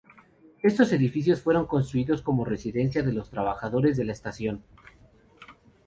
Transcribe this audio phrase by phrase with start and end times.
[0.63, 4.63] Estos edificios fueron construidos como residencia de los trabajadores de la estación.